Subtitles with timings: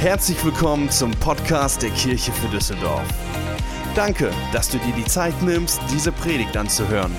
[0.00, 3.06] Herzlich willkommen zum Podcast der Kirche für Düsseldorf.
[3.94, 7.14] Danke, dass du dir die Zeit nimmst, diese Predigt anzuhören.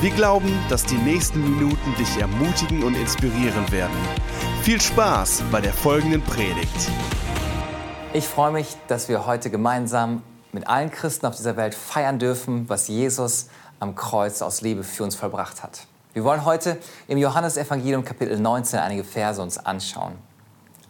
[0.00, 3.96] Wir glauben, dass die nächsten Minuten dich ermutigen und inspirieren werden.
[4.62, 6.72] Viel Spaß bei der folgenden Predigt.
[8.12, 12.68] Ich freue mich, dass wir heute gemeinsam mit allen Christen auf dieser Welt feiern dürfen,
[12.68, 13.48] was Jesus
[13.80, 15.88] am Kreuz aus Liebe für uns vollbracht hat.
[16.12, 16.78] Wir wollen heute
[17.08, 20.12] im Johannesevangelium Kapitel 19 einige Verse uns anschauen.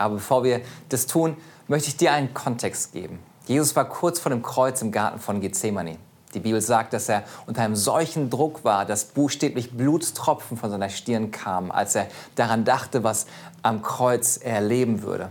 [0.03, 1.37] Aber bevor wir das tun,
[1.69, 3.19] möchte ich dir einen Kontext geben.
[3.47, 5.99] Jesus war kurz vor dem Kreuz im Garten von Gethsemane.
[6.35, 10.89] Die Bibel sagt, dass er unter einem solchen Druck war, dass buchstäblich Blutstropfen von seiner
[10.89, 13.27] Stirn kamen, als er daran dachte, was
[13.63, 15.29] am Kreuz er erleben würde.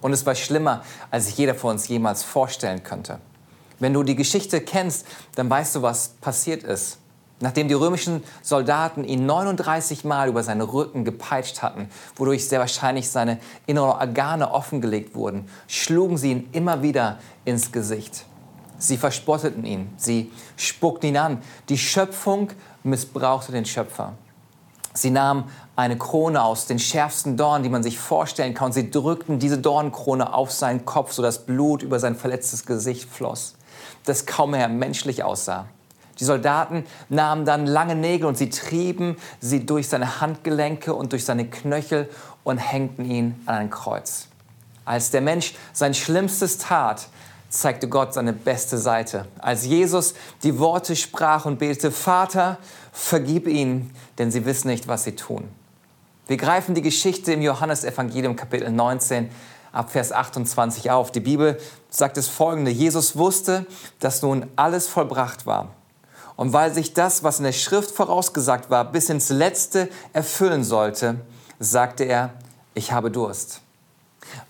[0.00, 3.20] Und es war schlimmer, als sich jeder von uns jemals vorstellen könnte.
[3.78, 6.98] Wenn du die Geschichte kennst, dann weißt du, was passiert ist.
[7.44, 13.10] Nachdem die römischen Soldaten ihn 39 Mal über seinen Rücken gepeitscht hatten, wodurch sehr wahrscheinlich
[13.10, 18.24] seine inneren Organe offengelegt wurden, schlugen sie ihn immer wieder ins Gesicht.
[18.78, 21.42] Sie verspotteten ihn, sie spuckten ihn an.
[21.68, 22.48] Die Schöpfung
[22.82, 24.14] missbrauchte den Schöpfer.
[24.94, 25.44] Sie nahmen
[25.76, 29.58] eine Krone aus den schärfsten Dornen, die man sich vorstellen kann, und sie drückten diese
[29.58, 33.56] Dornenkrone auf seinen Kopf, sodass Blut über sein verletztes Gesicht floss,
[34.06, 35.66] das kaum mehr menschlich aussah.
[36.20, 41.24] Die Soldaten nahmen dann lange Nägel und sie trieben sie durch seine Handgelenke und durch
[41.24, 42.08] seine Knöchel
[42.44, 44.28] und hängten ihn an ein Kreuz.
[44.84, 47.08] Als der Mensch sein Schlimmstes tat,
[47.48, 49.26] zeigte Gott seine beste Seite.
[49.38, 52.58] Als Jesus die Worte sprach und betete, Vater,
[52.92, 55.48] vergib ihnen, denn sie wissen nicht, was sie tun.
[56.26, 59.30] Wir greifen die Geschichte im Johannesevangelium Kapitel 19
[59.72, 61.12] ab Vers 28 auf.
[61.12, 63.66] Die Bibel sagt das folgende, Jesus wusste,
[64.00, 65.68] dass nun alles vollbracht war.
[66.36, 71.16] Und weil sich das, was in der Schrift vorausgesagt war, bis ins Letzte erfüllen sollte,
[71.58, 72.34] sagte er,
[72.74, 73.60] ich habe Durst.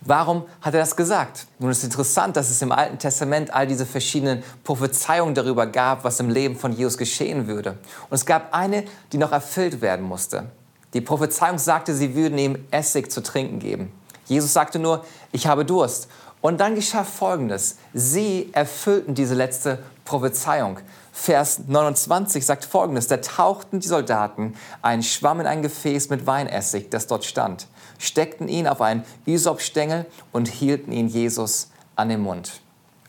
[0.01, 1.47] Warum hat er das gesagt?
[1.59, 6.21] Nun ist interessant, dass es im Alten Testament all diese verschiedenen Prophezeiungen darüber gab, was
[6.21, 7.79] im Leben von Jesus geschehen würde.
[8.09, 10.47] Und es gab eine, die noch erfüllt werden musste.
[10.95, 13.93] Die Prophezeiung sagte, sie würden ihm Essig zu trinken geben.
[14.27, 16.09] Jesus sagte nur, ich habe Durst.
[16.41, 17.77] Und dann geschah Folgendes.
[17.93, 20.79] Sie erfüllten diese letzte Prophezeiung.
[21.13, 26.91] Vers 29 sagt folgendes, da tauchten die Soldaten einen Schwamm in ein Gefäß mit Weinessig,
[26.91, 32.61] das dort stand, steckten ihn auf einen Isopstängel und hielten ihn Jesus an den Mund.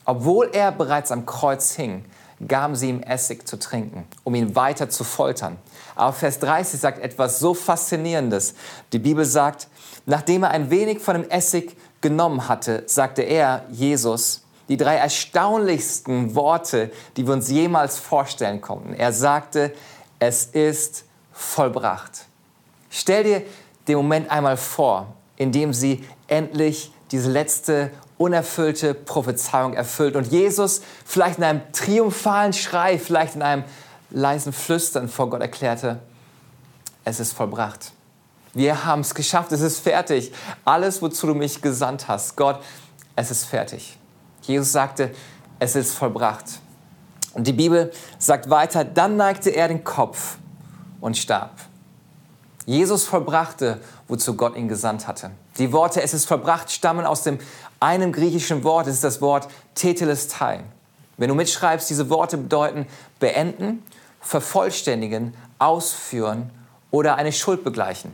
[0.04, 2.04] Obwohl er bereits am Kreuz hing,
[2.46, 5.58] gaben sie ihm Essig zu trinken, um ihn weiter zu foltern.
[5.94, 8.54] Aber Vers 30 sagt etwas so Faszinierendes.
[8.92, 9.68] Die Bibel sagt,
[10.04, 16.34] nachdem er ein wenig von dem Essig genommen hatte, sagte er, Jesus, die drei erstaunlichsten
[16.34, 18.94] Worte, die wir uns jemals vorstellen konnten.
[18.94, 19.72] Er sagte,
[20.18, 22.26] es ist vollbracht.
[22.90, 23.42] Stell dir
[23.86, 30.80] den Moment einmal vor, in dem sie endlich diese letzte unerfüllte Prophezeiung erfüllt und Jesus
[31.04, 33.64] vielleicht in einem triumphalen Schrei, vielleicht in einem
[34.10, 36.00] leisen Flüstern vor Gott erklärte,
[37.04, 37.92] es ist vollbracht.
[38.54, 40.32] Wir haben es geschafft, es ist fertig.
[40.64, 42.60] Alles, wozu du mich gesandt hast, Gott,
[43.14, 43.98] es ist fertig.
[44.46, 45.12] Jesus sagte,
[45.58, 46.60] es ist vollbracht.
[47.34, 50.38] Und die Bibel sagt weiter, dann neigte er den Kopf
[51.00, 51.52] und starb.
[52.64, 55.30] Jesus vollbrachte, wozu Gott ihn gesandt hatte.
[55.58, 57.38] Die Worte, es ist vollbracht, stammen aus dem
[57.78, 60.64] einen griechischen Wort, es ist das Wort Tetelestai.
[61.16, 62.86] Wenn du mitschreibst, diese Worte bedeuten
[63.20, 63.82] beenden,
[64.20, 66.50] vervollständigen, ausführen
[66.90, 68.12] oder eine Schuld begleichen.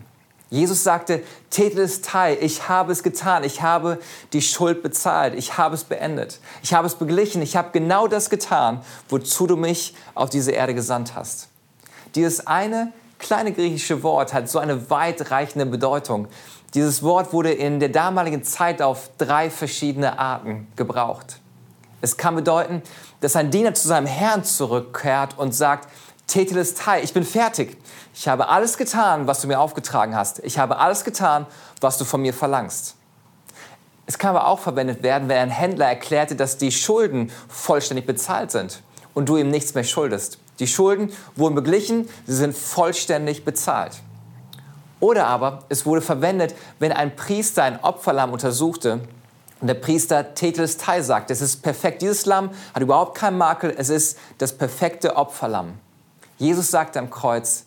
[0.53, 3.99] Jesus sagte, Tetelestai, ich habe es getan, ich habe
[4.35, 8.29] die Schuld bezahlt, ich habe es beendet, ich habe es beglichen, ich habe genau das
[8.29, 11.49] getan, wozu du mich auf diese Erde gesandt hast.
[12.15, 16.29] Dieses eine kleine griechische Wort hat so eine weitreichende Bedeutung.
[16.75, 21.41] Dieses Wort wurde in der damaligen Zeit auf drei verschiedene Arten gebraucht.
[22.03, 22.83] Es kann bedeuten,
[23.21, 25.89] dass ein Diener zu seinem Herrn zurückkehrt und sagt,
[26.27, 27.77] Tetelestai, ich bin fertig.
[28.15, 30.41] Ich habe alles getan, was du mir aufgetragen hast.
[30.41, 31.47] Ich habe alles getan,
[31.81, 32.97] was du von mir verlangst.
[34.07, 38.51] Es kann aber auch verwendet werden, wenn ein Händler erklärte, dass die Schulden vollständig bezahlt
[38.51, 38.83] sind
[39.15, 40.39] und du ihm nichts mehr schuldest.
[40.59, 44.01] Die Schulden wurden beglichen, sie sind vollständig bezahlt.
[45.01, 49.01] Oder aber es wurde verwendet, wenn ein Priester ein Opferlamm untersuchte
[49.61, 53.89] und der Priester Tetelestai sagt, es ist perfekt, dieses Lamm hat überhaupt keinen Makel, es
[53.89, 55.79] ist das perfekte Opferlamm.
[56.43, 57.67] Jesus sagte am Kreuz,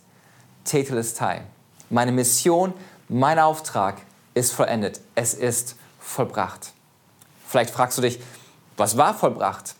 [0.65, 1.43] Tetelestai,
[1.89, 2.73] meine Mission,
[3.07, 4.01] mein Auftrag
[4.33, 4.99] ist vollendet.
[5.15, 6.73] Es ist vollbracht.
[7.47, 8.19] Vielleicht fragst du dich,
[8.75, 9.75] was war vollbracht?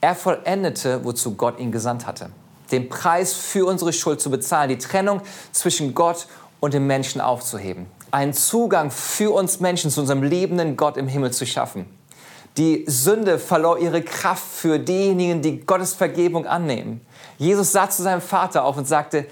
[0.00, 2.30] Er vollendete, wozu Gott ihn gesandt hatte.
[2.70, 6.28] Den Preis für unsere Schuld zu bezahlen, die Trennung zwischen Gott
[6.60, 7.86] und dem Menschen aufzuheben.
[8.12, 11.86] einen Zugang für uns Menschen zu unserem liebenden Gott im Himmel zu schaffen.
[12.58, 17.00] Die Sünde verlor ihre Kraft für diejenigen, die Gottes Vergebung annehmen.
[17.38, 19.26] Jesus sah zu seinem Vater auf und sagte,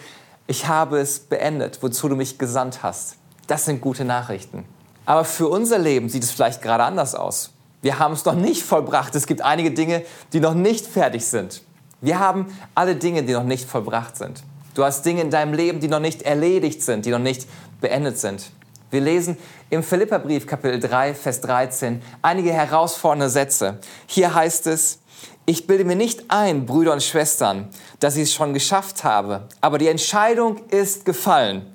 [0.47, 3.17] ich habe es beendet, wozu du mich gesandt hast.
[3.47, 4.65] Das sind gute Nachrichten.
[5.07, 7.53] Aber für unser Leben sieht es vielleicht gerade anders aus.
[7.83, 9.15] Wir haben es noch nicht vollbracht.
[9.15, 10.03] Es gibt einige Dinge,
[10.33, 11.63] die noch nicht fertig sind.
[12.01, 14.43] Wir haben alle Dinge, die noch nicht vollbracht sind.
[14.75, 17.47] Du hast Dinge in deinem Leben, die noch nicht erledigt sind, die noch nicht
[17.81, 18.51] beendet sind.
[18.91, 19.37] Wir lesen
[19.71, 23.79] im Philipperbrief Kapitel 3, Vers 13 einige herausfordernde Sätze.
[24.07, 25.01] Hier heißt es,
[25.47, 27.69] ich bilde mir nicht ein, Brüder und Schwestern,
[28.01, 31.71] dass ich es schon geschafft habe, aber die Entscheidung ist gefallen.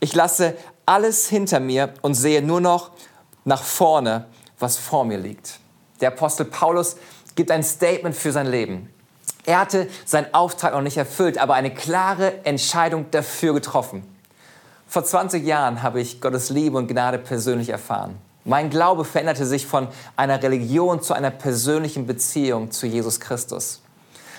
[0.00, 2.90] Ich lasse alles hinter mir und sehe nur noch
[3.44, 4.26] nach vorne,
[4.58, 5.60] was vor mir liegt.
[6.00, 6.96] Der Apostel Paulus
[7.36, 8.92] gibt ein Statement für sein Leben.
[9.44, 14.02] Er hatte seinen Auftrag noch nicht erfüllt, aber eine klare Entscheidung dafür getroffen.
[14.86, 18.18] Vor 20 Jahren habe ich Gottes Liebe und Gnade persönlich erfahren.
[18.44, 23.80] Mein Glaube veränderte sich von einer Religion zu einer persönlichen Beziehung zu Jesus Christus.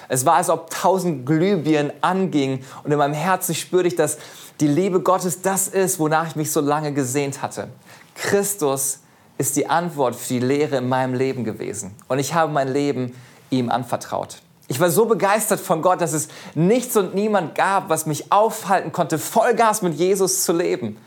[0.09, 4.17] Es war, als ob tausend Glühbirnen angingen und in meinem Herzen spürte ich, dass
[4.59, 7.69] die Liebe Gottes das ist, wonach ich mich so lange gesehnt hatte.
[8.15, 8.99] Christus
[9.37, 13.15] ist die Antwort für die Lehre in meinem Leben gewesen und ich habe mein Leben
[13.49, 14.41] ihm anvertraut.
[14.67, 18.91] Ich war so begeistert von Gott, dass es nichts und niemand gab, was mich aufhalten
[18.91, 20.97] konnte, Vollgas mit Jesus zu leben.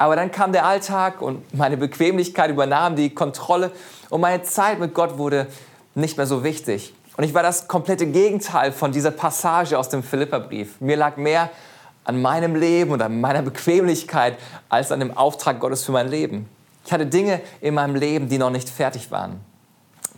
[0.00, 3.70] Aber dann kam der Alltag und meine Bequemlichkeit übernahm die Kontrolle
[4.08, 5.46] und meine Zeit mit Gott wurde
[5.94, 6.94] nicht mehr so wichtig.
[7.18, 10.80] Und ich war das komplette Gegenteil von dieser Passage aus dem Philipperbrief.
[10.80, 11.50] Mir lag mehr
[12.04, 14.38] an meinem Leben und an meiner Bequemlichkeit
[14.70, 16.48] als an dem Auftrag Gottes für mein Leben.
[16.86, 19.40] Ich hatte Dinge in meinem Leben, die noch nicht fertig waren.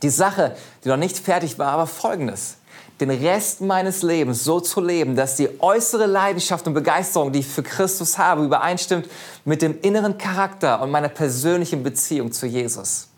[0.04, 2.58] Die Sache, die noch nicht fertig war, war folgendes
[3.02, 7.48] den Rest meines Lebens so zu leben, dass die äußere Leidenschaft und Begeisterung, die ich
[7.48, 9.08] für Christus habe, übereinstimmt
[9.44, 13.08] mit dem inneren Charakter und meiner persönlichen Beziehung zu Jesus.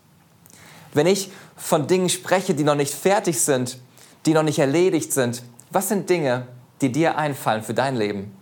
[0.93, 3.77] Wenn ich von Dingen spreche, die noch nicht fertig sind,
[4.25, 6.47] die noch nicht erledigt sind, was sind Dinge,
[6.81, 8.35] die dir einfallen für dein Leben?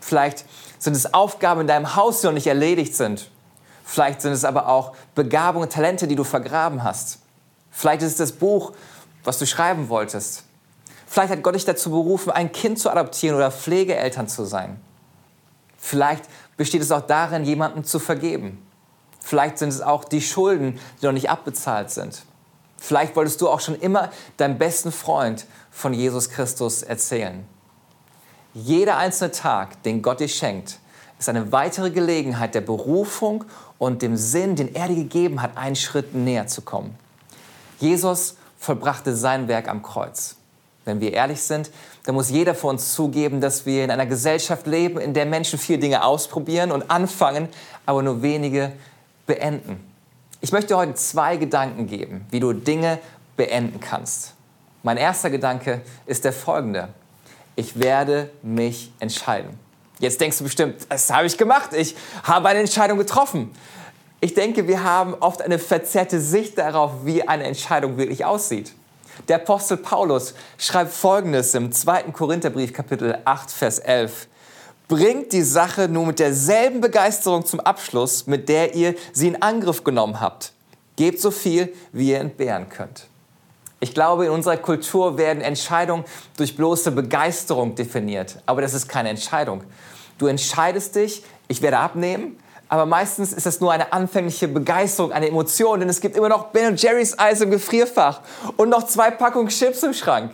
[0.00, 0.44] Vielleicht
[0.78, 3.30] sind es Aufgaben in deinem Haus, die noch nicht erledigt sind.
[3.84, 7.20] Vielleicht sind es aber auch Begabungen, Talente, die du vergraben hast.
[7.70, 8.72] Vielleicht ist es das Buch,
[9.22, 10.44] was du schreiben wolltest.
[11.10, 14.78] Vielleicht hat Gott dich dazu berufen, ein Kind zu adoptieren oder Pflegeeltern zu sein.
[15.78, 16.24] Vielleicht
[16.58, 18.62] besteht es auch darin, jemandem zu vergeben.
[19.18, 22.22] Vielleicht sind es auch die Schulden, die noch nicht abbezahlt sind.
[22.76, 27.46] Vielleicht wolltest du auch schon immer deinem besten Freund von Jesus Christus erzählen.
[28.52, 30.78] Jeder einzelne Tag, den Gott dir schenkt,
[31.18, 33.44] ist eine weitere Gelegenheit der Berufung
[33.78, 36.96] und dem Sinn, den er dir gegeben hat, einen Schritt näher zu kommen.
[37.80, 40.37] Jesus vollbrachte sein Werk am Kreuz.
[40.88, 41.70] Wenn wir ehrlich sind,
[42.04, 45.58] dann muss jeder von uns zugeben, dass wir in einer Gesellschaft leben, in der Menschen
[45.58, 47.50] viele Dinge ausprobieren und anfangen,
[47.84, 48.72] aber nur wenige
[49.26, 49.84] beenden.
[50.40, 52.98] Ich möchte heute zwei Gedanken geben, wie du Dinge
[53.36, 54.32] beenden kannst.
[54.82, 56.88] Mein erster Gedanke ist der folgende.
[57.54, 59.58] Ich werde mich entscheiden.
[59.98, 61.74] Jetzt denkst du bestimmt, das habe ich gemacht.
[61.74, 63.50] Ich habe eine Entscheidung getroffen.
[64.22, 68.72] Ich denke, wir haben oft eine verzerrte Sicht darauf, wie eine Entscheidung wirklich aussieht.
[69.26, 72.04] Der Apostel Paulus schreibt Folgendes im 2.
[72.12, 74.28] Korintherbrief Kapitel 8, Vers 11.
[74.86, 79.84] Bringt die Sache nur mit derselben Begeisterung zum Abschluss, mit der ihr sie in Angriff
[79.84, 80.52] genommen habt.
[80.96, 83.06] Gebt so viel, wie ihr entbehren könnt.
[83.80, 86.04] Ich glaube, in unserer Kultur werden Entscheidungen
[86.36, 88.42] durch bloße Begeisterung definiert.
[88.46, 89.62] Aber das ist keine Entscheidung.
[90.16, 95.28] Du entscheidest dich, ich werde abnehmen, aber meistens ist es nur eine anfängliche Begeisterung, eine
[95.28, 98.20] Emotion, denn es gibt immer noch Ben Jerry's Eis im Gefrierfach
[98.56, 100.32] und noch zwei Packungen Chips im Schrank.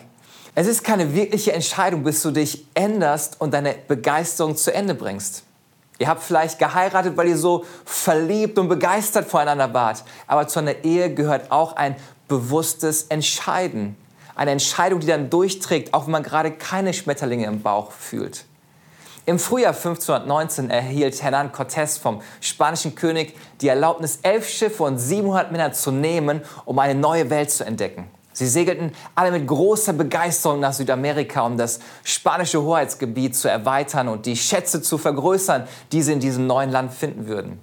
[0.57, 5.43] Es ist keine wirkliche Entscheidung, bis du dich änderst und deine Begeisterung zu Ende bringst.
[5.99, 10.05] Ihr habt vielleicht geheiratet, weil ihr so verliebt und begeistert voreinander wart.
[10.27, 13.97] Aber zu einer Ehe gehört auch ein bewusstes Entscheiden.
[14.35, 18.45] Eine Entscheidung, die dann durchträgt, auch wenn man gerade keine Schmetterlinge im Bauch fühlt.
[19.27, 25.51] Im Frühjahr 1519 erhielt Hernán Cortés vom spanischen König die Erlaubnis, elf Schiffe und 700
[25.51, 28.11] Männer zu nehmen, um eine neue Welt zu entdecken.
[28.35, 34.27] Sie segelten alle mit großer Begeisterung nach Südamerika, um das spanische Hoheitsgebiet zu erweitern und
[34.27, 37.61] die Schätze zu vergrößern, die sie in diesem neuen Land finden würden.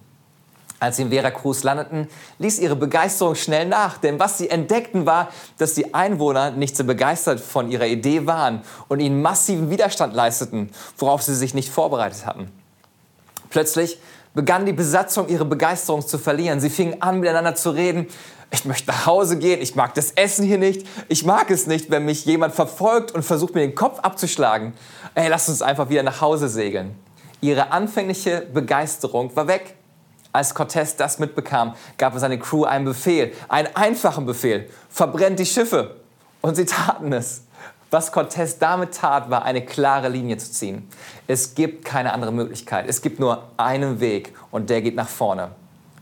[0.81, 2.07] Als sie in Veracruz landeten,
[2.39, 6.83] ließ ihre Begeisterung schnell nach, denn was sie entdeckten war, dass die Einwohner nicht so
[6.83, 12.25] begeistert von ihrer Idee waren und ihnen massiven Widerstand leisteten, worauf sie sich nicht vorbereitet
[12.25, 12.51] hatten.
[13.51, 13.99] Plötzlich
[14.33, 16.59] begann die Besatzung ihre Begeisterung zu verlieren.
[16.59, 18.07] Sie fingen an, miteinander zu reden.
[18.49, 21.91] Ich möchte nach Hause gehen, ich mag das Essen hier nicht, ich mag es nicht,
[21.91, 24.73] wenn mich jemand verfolgt und versucht, mir den Kopf abzuschlagen.
[25.13, 26.95] Ey, lass uns einfach wieder nach Hause segeln.
[27.39, 29.75] Ihre anfängliche Begeisterung war weg.
[30.33, 34.69] Als Cortés das mitbekam, gab er seine Crew einen Befehl, einen einfachen Befehl.
[34.89, 35.97] Verbrennt die Schiffe.
[36.41, 37.43] Und sie taten es.
[37.91, 40.87] Was Cortés damit tat, war eine klare Linie zu ziehen.
[41.27, 42.85] Es gibt keine andere Möglichkeit.
[42.87, 45.51] Es gibt nur einen Weg und der geht nach vorne.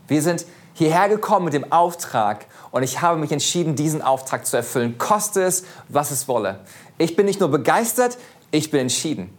[0.06, 4.56] Wir sind hierher gekommen mit dem Auftrag und ich habe mich entschieden, diesen Auftrag zu
[4.56, 6.60] erfüllen, koste es, was es wolle.
[6.96, 8.18] Ich bin nicht nur begeistert,
[8.52, 9.36] ich bin entschieden.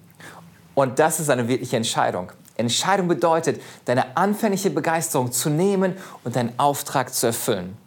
[0.75, 2.31] Und das ist eine wirkliche Entscheidung.
[2.61, 7.77] Entscheidung bedeutet, deine anfängliche Begeisterung zu nehmen und deinen Auftrag zu erfüllen.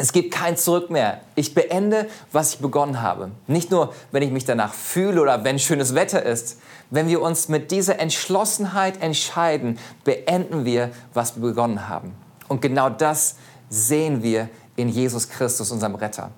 [0.00, 1.22] Es gibt kein Zurück mehr.
[1.34, 3.32] Ich beende, was ich begonnen habe.
[3.48, 6.60] Nicht nur, wenn ich mich danach fühle oder wenn schönes Wetter ist.
[6.90, 12.14] Wenn wir uns mit dieser Entschlossenheit entscheiden, beenden wir, was wir begonnen haben.
[12.46, 13.36] Und genau das
[13.70, 16.30] sehen wir in Jesus Christus, unserem Retter.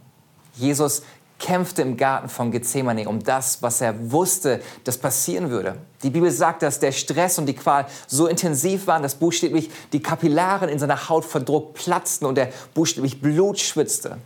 [0.54, 1.02] Jesus
[1.40, 5.76] kämpfte im Garten von Gethsemane um das, was er wusste, das passieren würde.
[6.04, 10.02] Die Bibel sagt, dass der Stress und die Qual so intensiv waren, dass buchstäblich die
[10.02, 14.18] Kapillaren in seiner Haut verdruckt platzten und er buchstäblich Blut schwitzte.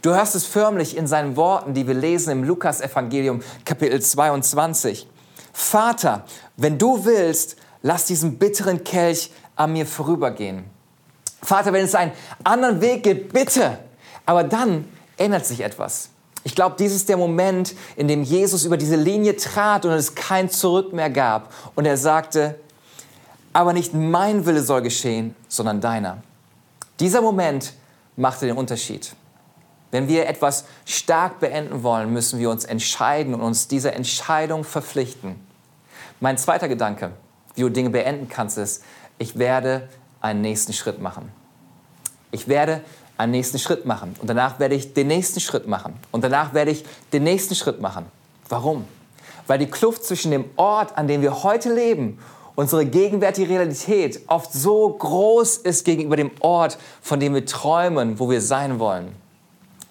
[0.00, 5.06] Du hörst es förmlich in seinen Worten, die wir lesen im Lukas-Evangelium, Kapitel 22.
[5.52, 6.24] Vater,
[6.56, 10.64] wenn du willst, lass diesen bitteren Kelch an mir vorübergehen.
[11.42, 12.12] Vater, wenn es einen
[12.44, 13.78] anderen Weg gibt, bitte.
[14.24, 16.11] Aber dann ändert sich etwas.
[16.44, 20.14] Ich glaube, dies ist der Moment, in dem Jesus über diese Linie trat und es
[20.14, 21.52] kein Zurück mehr gab.
[21.74, 22.58] Und er sagte,
[23.52, 26.18] aber nicht mein Wille soll geschehen, sondern deiner.
[26.98, 27.74] Dieser Moment
[28.16, 29.14] machte den Unterschied.
[29.90, 35.36] Wenn wir etwas stark beenden wollen, müssen wir uns entscheiden und uns dieser Entscheidung verpflichten.
[36.18, 37.12] Mein zweiter Gedanke,
[37.54, 38.82] wie du Dinge beenden kannst, ist,
[39.18, 39.88] ich werde
[40.20, 41.30] einen nächsten Schritt machen.
[42.30, 42.80] Ich werde
[43.22, 44.14] einen nächsten Schritt machen.
[44.20, 45.94] Und danach werde ich den nächsten Schritt machen.
[46.10, 48.06] Und danach werde ich den nächsten Schritt machen.
[48.48, 48.84] Warum?
[49.46, 52.18] Weil die Kluft zwischen dem Ort, an dem wir heute leben,
[52.54, 58.28] unsere gegenwärtige Realität oft so groß ist gegenüber dem Ort, von dem wir träumen, wo
[58.28, 59.14] wir sein wollen.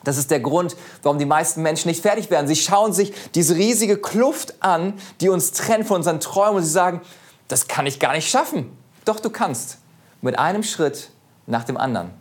[0.04, 2.48] Das ist der Grund, warum die meisten Menschen nicht fertig werden.
[2.48, 6.72] Sie schauen sich diese riesige Kluft an, die uns trennt von unseren Träumen und sie
[6.72, 7.02] sagen,
[7.48, 8.76] das kann ich gar nicht schaffen.
[9.06, 9.78] Doch du kannst.
[10.22, 11.10] Mit einem Schritt
[11.46, 12.21] nach dem anderen.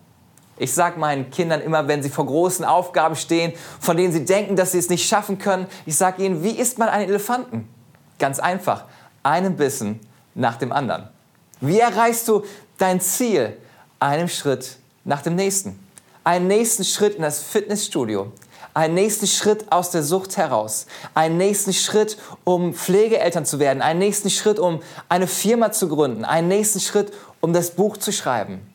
[0.60, 4.56] Ich sage meinen Kindern immer, wenn sie vor großen Aufgaben stehen, von denen sie denken,
[4.56, 7.66] dass sie es nicht schaffen können, ich sage ihnen, wie isst man einen Elefanten?
[8.18, 8.84] Ganz einfach,
[9.22, 10.00] einen Bissen
[10.34, 11.08] nach dem anderen.
[11.62, 12.44] Wie erreichst du
[12.76, 13.56] dein Ziel?
[14.00, 15.78] Einem Schritt nach dem nächsten.
[16.24, 18.30] Einen nächsten Schritt in das Fitnessstudio.
[18.74, 20.84] Einen nächsten Schritt aus der Sucht heraus.
[21.14, 23.80] Einen nächsten Schritt, um Pflegeeltern zu werden.
[23.80, 26.26] Einen nächsten Schritt, um eine Firma zu gründen.
[26.26, 28.69] Einen nächsten Schritt, um das Buch zu schreiben.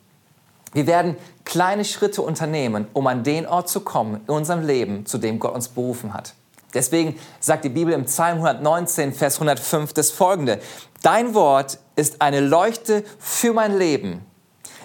[0.76, 1.16] Wir werden
[1.46, 5.56] kleine Schritte unternehmen, um an den Ort zu kommen in unserem Leben, zu dem Gott
[5.56, 6.34] uns berufen hat.
[6.74, 10.60] Deswegen sagt die Bibel im Psalm 119, Vers 105 das folgende.
[11.02, 14.26] Dein Wort ist eine Leuchte für mein Leben.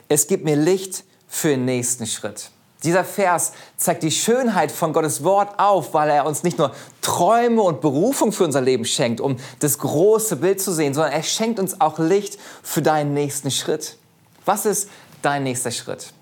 [0.08, 2.50] Es gibt mir Licht für den nächsten Schritt.
[2.84, 6.70] Dieser Vers zeigt die Schönheit von Gottes Wort auf, weil er uns nicht nur
[7.02, 11.24] Träume und Berufung für unser Leben schenkt, um das große Bild zu sehen, sondern er
[11.24, 13.96] schenkt uns auch Licht für deinen nächsten Schritt.
[14.44, 14.88] Was ist
[15.22, 16.12] dein nächster Schritt?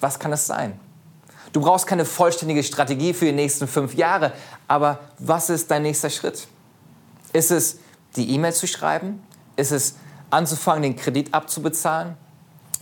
[0.00, 0.78] Was kann es sein?
[1.52, 4.32] Du brauchst keine vollständige Strategie für die nächsten fünf Jahre,
[4.66, 6.48] aber was ist dein nächster Schritt?
[7.32, 7.78] Ist es,
[8.16, 9.22] die E-Mail zu schreiben?
[9.56, 9.94] Ist es,
[10.30, 12.16] anzufangen, den Kredit abzubezahlen?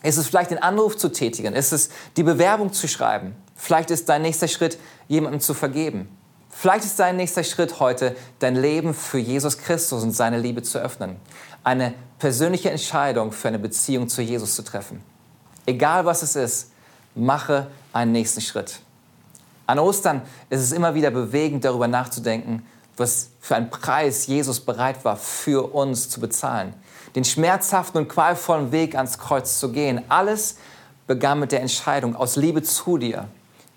[0.02, 1.54] Ist es vielleicht den Anruf zu tätigen?
[1.54, 3.36] Ist es, die Bewerbung zu schreiben?
[3.54, 6.08] Vielleicht ist dein nächster Schritt, jemandem zu vergeben.
[6.50, 10.78] Vielleicht ist dein nächster Schritt heute, dein Leben für Jesus Christus und seine Liebe zu
[10.78, 11.16] öffnen.
[11.62, 15.02] Eine persönliche Entscheidung für eine Beziehung zu Jesus zu treffen.
[15.66, 16.70] Egal was es ist,
[17.14, 18.80] mache einen nächsten Schritt.
[19.66, 22.66] An Ostern ist es immer wieder bewegend, darüber nachzudenken,
[22.96, 26.74] was für einen Preis Jesus bereit war, für uns zu bezahlen.
[27.14, 30.02] Den schmerzhaften und qualvollen Weg ans Kreuz zu gehen.
[30.08, 30.56] Alles
[31.06, 33.28] begann mit der Entscheidung aus Liebe zu dir,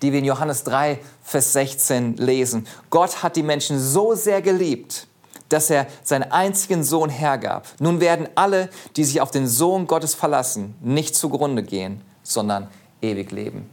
[0.02, 2.66] die wir in Johannes 3, Vers 16 lesen.
[2.90, 5.06] Gott hat die Menschen so sehr geliebt,
[5.48, 7.66] dass er seinen einzigen Sohn hergab.
[7.78, 12.68] Nun werden alle, die sich auf den Sohn Gottes verlassen, nicht zugrunde gehen, sondern
[13.00, 13.70] ewig leben.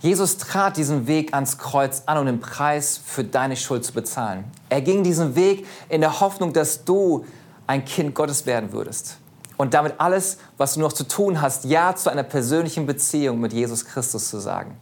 [0.00, 4.44] Jesus trat diesen Weg ans Kreuz an, um den Preis für deine Schuld zu bezahlen.
[4.68, 7.24] Er ging diesen Weg in der Hoffnung, dass du
[7.66, 9.16] ein Kind Gottes werden würdest.
[9.56, 13.54] Und damit alles, was du noch zu tun hast, Ja zu einer persönlichen Beziehung mit
[13.54, 14.76] Jesus Christus zu sagen.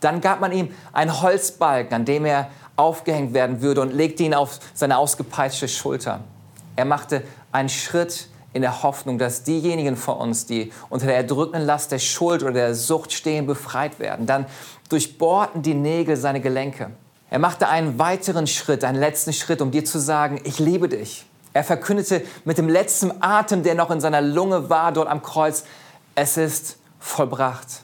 [0.00, 2.50] Dann gab man ihm einen Holzbalken, an dem er
[2.80, 6.20] aufgehängt werden würde und legte ihn auf seine ausgepeitschte Schulter.
[6.76, 7.22] Er machte
[7.52, 11.98] einen Schritt in der Hoffnung, dass diejenigen von uns, die unter der erdrückenden Last der
[11.98, 14.26] Schuld oder der Sucht stehen, befreit werden.
[14.26, 14.46] Dann
[14.88, 16.90] durchbohrten die Nägel seine Gelenke.
[17.30, 21.26] Er machte einen weiteren Schritt, einen letzten Schritt, um dir zu sagen, ich liebe dich.
[21.52, 25.64] Er verkündete mit dem letzten Atem, der noch in seiner Lunge war, dort am Kreuz,
[26.14, 27.82] es ist vollbracht.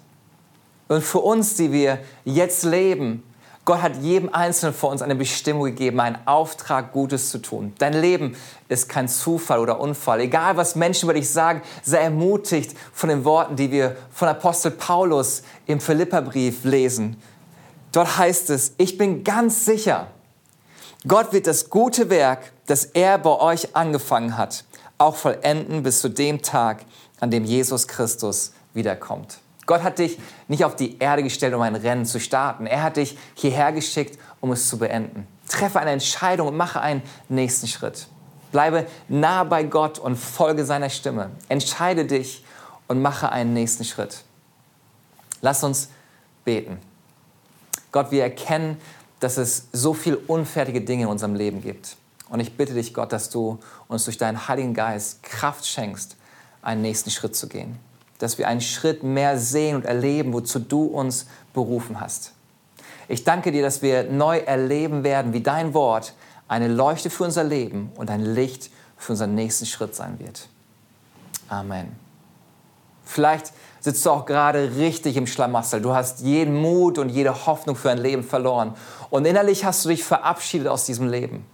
[0.88, 3.22] Und für uns, die wir jetzt leben,
[3.66, 7.74] Gott hat jedem Einzelnen von uns eine Bestimmung gegeben, einen Auftrag, Gutes zu tun.
[7.78, 8.36] Dein Leben
[8.68, 10.20] ist kein Zufall oder Unfall.
[10.20, 14.70] Egal, was Menschen über dich sagen, sei ermutigt von den Worten, die wir von Apostel
[14.70, 17.20] Paulus im Philipperbrief lesen.
[17.90, 20.06] Dort heißt es, ich bin ganz sicher,
[21.08, 24.64] Gott wird das gute Werk, das er bei euch angefangen hat,
[24.96, 26.84] auch vollenden bis zu dem Tag,
[27.18, 29.40] an dem Jesus Christus wiederkommt.
[29.66, 32.66] Gott hat dich nicht auf die Erde gestellt, um ein Rennen zu starten.
[32.66, 35.26] Er hat dich hierher geschickt, um es zu beenden.
[35.48, 38.06] Treffe eine Entscheidung und mache einen nächsten Schritt.
[38.52, 41.30] Bleibe nah bei Gott und folge seiner Stimme.
[41.48, 42.44] Entscheide dich
[42.86, 44.22] und mache einen nächsten Schritt.
[45.40, 45.90] Lass uns
[46.44, 46.78] beten.
[47.90, 48.80] Gott, wir erkennen,
[49.18, 51.96] dass es so viele unfertige Dinge in unserem Leben gibt.
[52.28, 53.58] Und ich bitte dich, Gott, dass du
[53.88, 56.16] uns durch deinen Heiligen Geist Kraft schenkst,
[56.62, 57.78] einen nächsten Schritt zu gehen
[58.18, 62.32] dass wir einen Schritt mehr sehen und erleben, wozu du uns berufen hast.
[63.08, 66.14] Ich danke dir, dass wir neu erleben werden, wie dein Wort
[66.48, 70.48] eine Leuchte für unser Leben und ein Licht für unseren nächsten Schritt sein wird.
[71.48, 71.94] Amen.
[73.04, 75.80] Vielleicht sitzt du auch gerade richtig im Schlamassel.
[75.80, 78.74] Du hast jeden Mut und jede Hoffnung für ein Leben verloren.
[79.10, 81.46] Und innerlich hast du dich verabschiedet aus diesem Leben.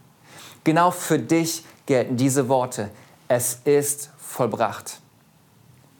[0.64, 2.88] Genau für dich gelten diese Worte.
[3.28, 5.01] Es ist vollbracht.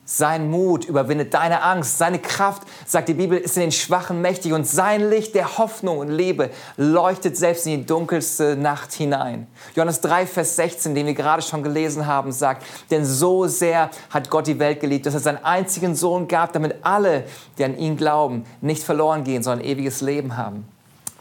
[0.04, 1.97] Sein Mut überwindet deine Angst.
[1.97, 4.52] Seine Kraft, sagt die Bibel, ist in den Schwachen mächtig.
[4.52, 9.47] Und sein Licht der Hoffnung und Liebe leuchtet selbst in die dunkelste Nacht hinein.
[9.76, 14.28] Johannes 3, Vers 16, den wir gerade schon gelesen haben, sagt, denn so sehr hat
[14.28, 17.23] Gott die Welt geliebt, dass er seinen einzigen Sohn gab, damit alle,
[17.56, 20.66] die an ihn glauben, nicht verloren gehen, sondern ewiges Leben haben.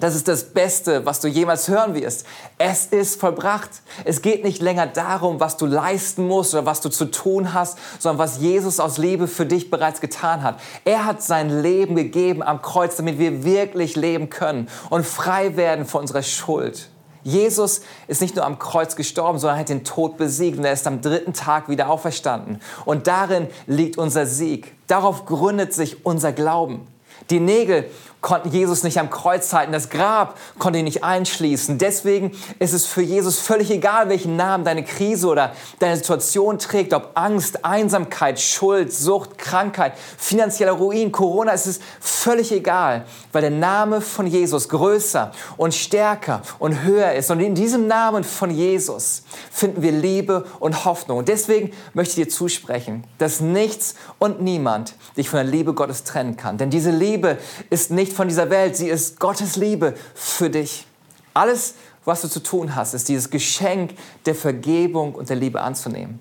[0.01, 2.25] Das ist das Beste, was du jemals hören wirst.
[2.57, 3.69] Es ist vollbracht.
[4.03, 7.77] Es geht nicht länger darum, was du leisten musst oder was du zu tun hast,
[7.99, 10.59] sondern was Jesus aus Liebe für dich bereits getan hat.
[10.85, 15.85] Er hat sein Leben gegeben am Kreuz, damit wir wirklich leben können und frei werden
[15.85, 16.89] von unserer Schuld.
[17.21, 20.87] Jesus ist nicht nur am Kreuz gestorben, sondern hat den Tod besiegt und er ist
[20.87, 22.59] am dritten Tag wieder auferstanden.
[22.85, 24.73] Und darin liegt unser Sieg.
[24.87, 26.87] Darauf gründet sich unser Glauben.
[27.29, 27.85] Die Nägel
[28.21, 29.71] konnten Jesus nicht am Kreuz halten.
[29.71, 31.79] Das Grab konnte ihn nicht einschließen.
[31.79, 36.93] Deswegen ist es für Jesus völlig egal, welchen Namen deine Krise oder deine Situation trägt.
[36.93, 41.51] Ob Angst, Einsamkeit, Schuld, Sucht, Krankheit, finanzieller Ruin, Corona.
[41.51, 47.31] Es ist völlig egal, weil der Name von Jesus größer und stärker und höher ist.
[47.31, 51.17] Und in diesem Namen von Jesus finden wir Liebe und Hoffnung.
[51.17, 56.03] Und deswegen möchte ich dir zusprechen, dass nichts und niemand dich von der Liebe Gottes
[56.03, 56.59] trennen kann.
[56.59, 57.39] Denn diese Liebe
[57.71, 60.85] ist nicht nicht von dieser Welt, sie ist Gottes Liebe für dich.
[61.33, 63.95] Alles, was du zu tun hast, ist dieses Geschenk
[64.25, 66.19] der Vergebung und der Liebe anzunehmen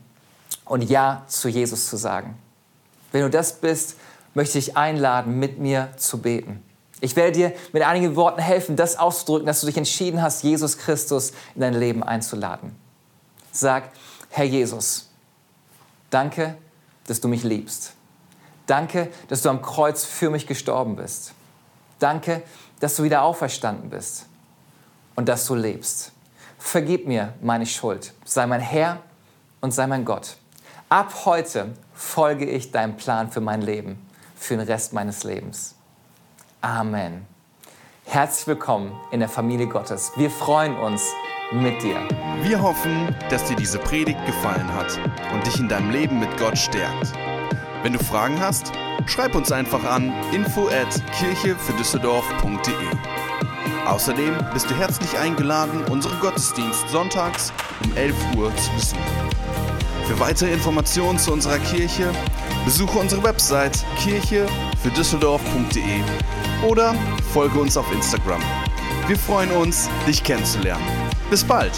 [0.65, 2.39] und Ja zu Jesus zu sagen.
[3.11, 3.97] Wenn du das bist,
[4.35, 6.63] möchte ich einladen, mit mir zu beten.
[7.01, 10.79] Ich werde dir mit einigen Worten helfen, das auszudrücken, dass du dich entschieden hast, Jesus
[10.79, 12.77] Christus in dein Leben einzuladen.
[13.51, 13.91] Sag,
[14.29, 15.11] Herr Jesus,
[16.11, 16.57] danke,
[17.09, 17.95] dass du mich liebst.
[18.69, 21.33] Danke, dass du am Kreuz für mich gestorben bist.
[22.01, 22.43] Danke,
[22.81, 24.27] dass du wieder auferstanden bist
[25.15, 26.13] und dass du lebst.
[26.59, 28.13] Vergib mir meine Schuld.
[28.25, 28.99] Sei mein Herr
[29.61, 30.37] und sei mein Gott.
[30.89, 35.77] Ab heute folge ich deinem Plan für mein Leben, für den Rest meines Lebens.
[36.63, 37.27] Amen.
[38.07, 40.11] Herzlich willkommen in der Familie Gottes.
[40.17, 41.03] Wir freuen uns
[41.53, 41.97] mit dir.
[42.43, 44.99] Wir hoffen, dass dir diese Predigt gefallen hat
[45.33, 47.13] und dich in deinem Leben mit Gott stärkt.
[47.83, 48.73] Wenn du Fragen hast,
[49.11, 52.75] schreib uns einfach an info at kirchefürdüsseldorf.de.
[53.87, 57.53] Außerdem bist du herzlich eingeladen, unseren Gottesdienst sonntags
[57.85, 59.03] um 11 Uhr zu besuchen.
[60.07, 62.13] Für weitere Informationen zu unserer Kirche
[62.65, 66.01] besuche unsere Website kirchefürdüsseldorf.de
[66.67, 66.95] oder
[67.33, 68.43] folge uns auf Instagram.
[69.07, 70.85] Wir freuen uns, dich kennenzulernen.
[71.31, 71.73] Bis bald!